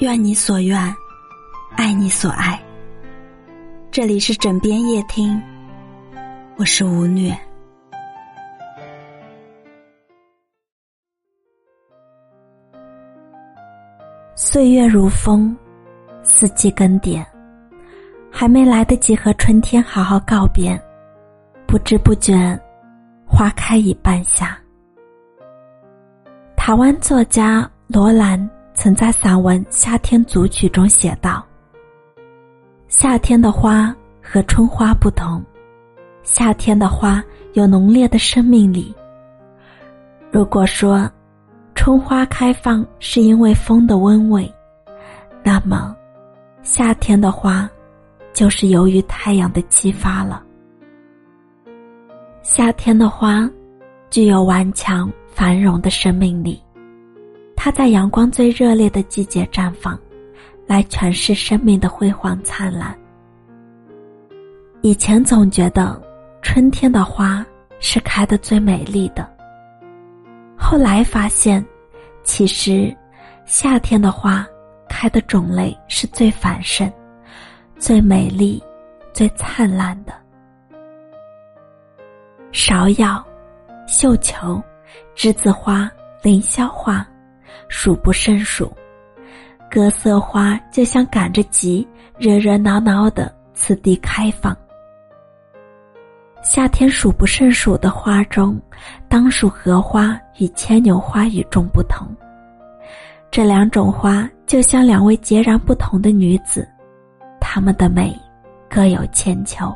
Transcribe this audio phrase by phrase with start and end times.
[0.00, 0.78] 愿你所愿，
[1.76, 2.58] 爱你所爱。
[3.90, 5.38] 这里是枕边夜听，
[6.56, 7.38] 我是吴虐。
[14.34, 15.54] 岁月如风，
[16.22, 17.22] 四季更迭，
[18.32, 20.80] 还没来得及和春天好好告别，
[21.66, 22.58] 不知不觉，
[23.26, 24.58] 花开已半夏。
[26.56, 28.50] 台湾作家罗兰。
[28.82, 31.44] 曾在散文《夏天组曲》中写道
[32.88, 35.44] ：“夏天的花和春花不同，
[36.22, 37.22] 夏天的花
[37.52, 38.94] 有浓烈的生命力。
[40.30, 41.06] 如果说
[41.74, 44.50] 春花开放是因为风的温味，
[45.44, 45.94] 那么
[46.62, 47.68] 夏天的花
[48.32, 50.42] 就是由于太阳的激发了。
[52.40, 53.46] 夏天的花
[54.08, 56.58] 具有顽强繁荣的生命力。”
[57.62, 60.00] 它在阳光最热烈的季节绽放，
[60.66, 62.98] 来诠释生命的辉煌灿烂。
[64.80, 66.00] 以前总觉得
[66.40, 67.44] 春天的花
[67.78, 69.30] 是开的最美丽的，
[70.56, 71.62] 后来发现，
[72.24, 72.96] 其实
[73.44, 74.46] 夏天的花
[74.88, 76.90] 开的种类是最繁盛、
[77.76, 78.64] 最美丽、
[79.12, 80.14] 最灿烂的。
[82.52, 83.22] 芍药、
[83.86, 84.58] 绣球、
[85.14, 85.90] 栀子花、
[86.22, 87.06] 凌霄花。
[87.68, 88.72] 数不胜数，
[89.70, 91.86] 各色花就像赶着集，
[92.18, 94.56] 热热闹闹的次第开放。
[96.42, 98.60] 夏天数不胜数的花中，
[99.08, 102.08] 当属荷花与牵牛花与众不同。
[103.30, 106.66] 这两种花就像两位截然不同的女子，
[107.40, 108.18] 她们的美
[108.68, 109.72] 各有千秋。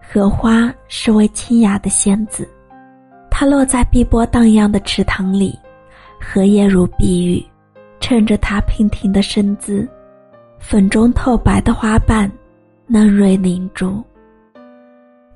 [0.00, 2.48] 荷花是位清雅的仙子，
[3.30, 5.56] 她落在碧波荡漾的池塘里。
[6.20, 7.44] 荷叶如碧玉，
[7.98, 9.88] 衬着她娉婷的身姿，
[10.58, 12.30] 粉中透白的花瓣，
[12.86, 14.04] 嫩蕊凝珠。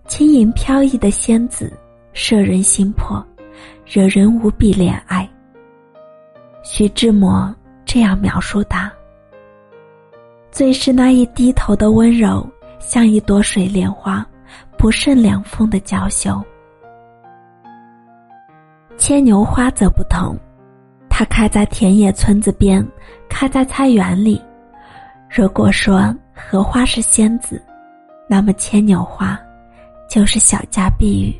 [0.06, 1.72] 轻盈飘逸的仙子，
[2.12, 3.24] 摄人心魄，
[3.86, 5.28] 惹人无比怜爱。
[6.62, 7.52] 徐志摩
[7.86, 8.92] 这样描述她：
[10.50, 12.46] 最是那一低头的温柔，
[12.78, 14.24] 像一朵水莲花，
[14.76, 16.40] 不胜凉风的娇羞。
[18.96, 20.38] 牵牛花则不同。
[21.16, 22.84] 它开在田野村子边，
[23.28, 24.42] 开在菜园里。
[25.30, 27.62] 如果说荷花是仙子，
[28.28, 29.38] 那么牵牛花
[30.10, 31.32] 就是小家碧玉。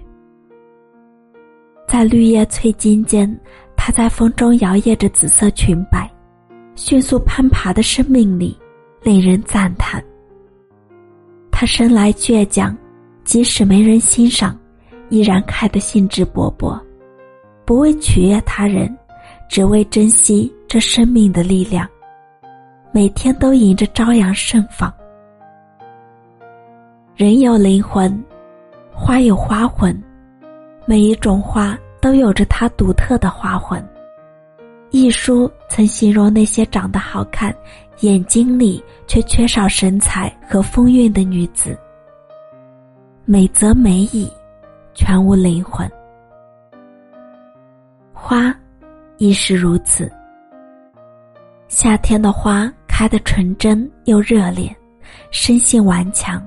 [1.88, 3.28] 在绿叶翠茎间，
[3.76, 6.08] 它在风中摇曳着紫色裙摆，
[6.76, 8.56] 迅速攀爬的生命力
[9.02, 10.00] 令人赞叹。
[11.50, 12.76] 它生来倔强，
[13.24, 14.56] 即使没人欣赏，
[15.08, 16.80] 依然开得兴致勃勃，
[17.64, 18.96] 不为取悦他人。
[19.48, 21.88] 只为珍惜这生命的力量，
[22.92, 24.92] 每天都迎着朝阳盛放。
[27.14, 28.22] 人有灵魂，
[28.92, 29.96] 花有花魂，
[30.86, 33.82] 每一种花都有着它独特的花魂。
[34.90, 37.54] 一书曾形容那些长得好看、
[38.00, 41.78] 眼睛里却缺少神采和风韵的女子，
[43.24, 44.28] 美则美矣，
[44.94, 45.88] 全无灵魂。
[48.12, 48.54] 花。
[49.16, 50.10] 亦是如此。
[51.68, 54.74] 夏天的花开得纯真又热烈，
[55.30, 56.46] 生性顽强。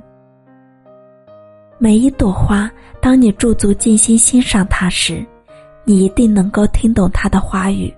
[1.78, 2.70] 每一朵花，
[3.02, 5.26] 当你驻足静心欣赏它时，
[5.84, 7.94] 你一定能够听懂它的花语，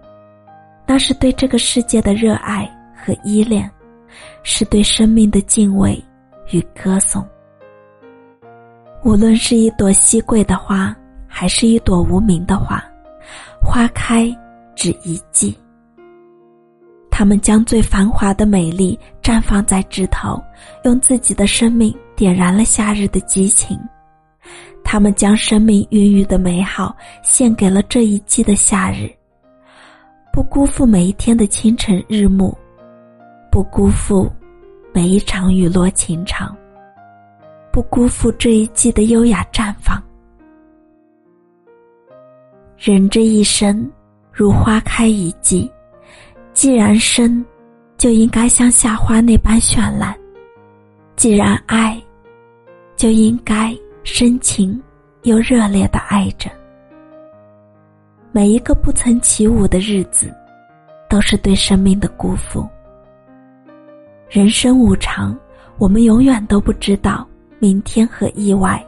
[0.85, 3.69] 那是对这个世界的热爱和依恋，
[4.43, 6.03] 是对生命的敬畏
[6.51, 7.25] 与歌颂。
[9.03, 10.95] 无论是一朵稀贵的花，
[11.27, 12.83] 还是一朵无名的花，
[13.61, 14.35] 花开。
[14.79, 15.53] 只一季，
[17.11, 20.41] 他们将最繁华的美丽绽放在枝头，
[20.85, 23.77] 用自己的生命点燃了夏日的激情。
[24.81, 29.11] 他们将生命孕育的美好献给了这一季的夏日，
[30.31, 32.57] 不辜负每一天的清晨日暮，
[33.51, 34.31] 不辜负
[34.93, 36.55] 每一场雨落情长，
[37.69, 40.01] 不辜负这一季的优雅绽放。
[42.77, 43.85] 人这一生。
[44.39, 45.69] 如花开一季，
[46.53, 47.45] 既然生，
[47.97, 50.13] 就应该像夏花那般绚烂；
[51.17, 52.01] 既然爱，
[52.95, 54.81] 就应该深情
[55.23, 56.49] 又热烈的爱着。
[58.31, 60.33] 每一个不曾起舞的日子，
[61.09, 62.65] 都是对生命的辜负。
[64.29, 65.37] 人生无常，
[65.77, 67.27] 我们永远都不知道
[67.59, 68.81] 明天和意外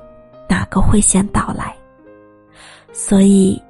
[0.47, 1.75] 哪个会先到来，
[2.93, 3.61] 所以。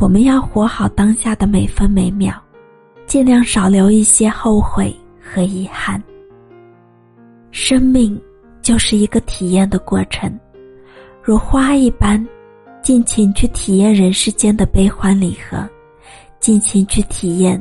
[0.00, 2.32] 我们要活好当下的每分每秒，
[3.04, 6.00] 尽量少留一些后悔和遗憾。
[7.50, 8.20] 生命
[8.62, 10.32] 就是一个体验的过程，
[11.20, 12.24] 如花一般，
[12.80, 15.68] 尽情去体验人世间的悲欢离合，
[16.38, 17.60] 尽情去体验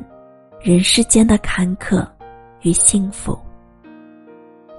[0.62, 2.08] 人世间的坎坷
[2.62, 3.36] 与幸福。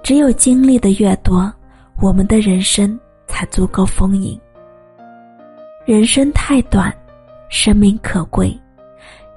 [0.01, 1.53] 只有经历的越多，
[2.01, 2.97] 我们的人生
[3.27, 4.39] 才足够丰盈。
[5.85, 6.95] 人生太短，
[7.49, 8.55] 生命可贵，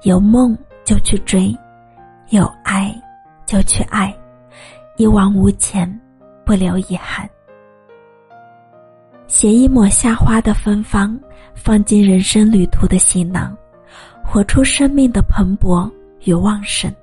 [0.03, 0.55] 有梦
[0.85, 1.55] 就去追，
[2.29, 2.95] 有爱
[3.43, 4.15] 就去爱，
[4.97, 5.89] 一往无前，
[6.45, 7.27] 不留遗憾。
[9.27, 11.19] 携一抹夏花的芬芳，
[11.55, 13.57] 放进人生旅途的行囊，
[14.23, 15.91] 活出生命的蓬勃
[16.23, 16.93] 与旺盛，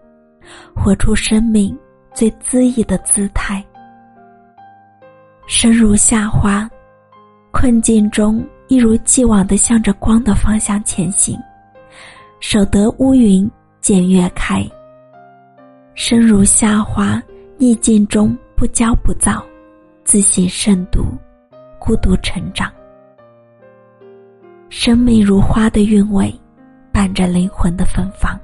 [0.76, 1.76] 活出生命
[2.14, 3.64] 最恣意的姿态。
[5.48, 6.70] 生如夏花，
[7.50, 8.46] 困境中。
[8.70, 11.36] 一如既往的向着光的方向前行，
[12.38, 13.50] 守得乌云
[13.80, 14.64] 见月开。
[15.96, 17.20] 生如夏花，
[17.58, 19.44] 逆境中不骄不躁，
[20.04, 21.04] 自信慎独，
[21.80, 22.72] 孤独成长。
[24.68, 26.32] 生命如花的韵味，
[26.92, 28.38] 伴着灵魂的芬芳。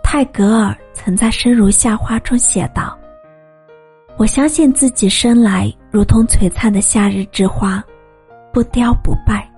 [0.00, 2.96] 泰戈尔曾在《生如夏花》中写道
[4.16, 7.82] ：“我相信自己生来如同璀璨的夏日之花。”
[8.52, 9.48] 不凋不败，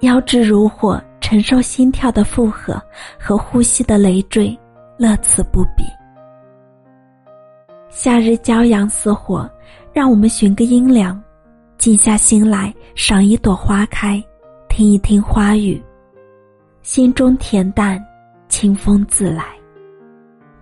[0.00, 2.80] 腰肢如火，承受心跳的负荷
[3.18, 4.56] 和呼吸的累赘，
[4.98, 5.84] 乐此不疲。
[7.88, 9.50] 夏日骄阳似火，
[9.92, 11.20] 让我们寻个阴凉，
[11.78, 14.22] 静下心来赏一朵花开，
[14.68, 15.82] 听一听花语，
[16.82, 18.02] 心中恬淡，
[18.48, 19.44] 清风自来。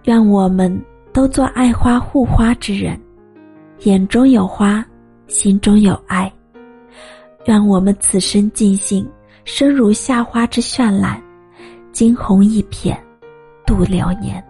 [0.05, 0.81] 愿我们
[1.12, 2.99] 都做爱花护花之人，
[3.81, 4.84] 眼中有花，
[5.26, 6.32] 心中有爱。
[7.47, 9.09] 愿我们此生尽兴，
[9.45, 11.23] 生如夏花之绚烂，
[11.93, 12.97] 惊鸿一瞥，
[13.65, 14.45] 度流年。